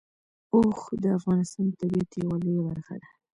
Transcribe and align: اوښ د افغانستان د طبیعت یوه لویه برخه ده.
اوښ 0.55 0.79
د 1.01 1.05
افغانستان 1.17 1.65
د 1.69 1.73
طبیعت 1.81 2.11
یوه 2.21 2.35
لویه 2.43 2.61
برخه 2.69 2.95
ده. 3.01 3.07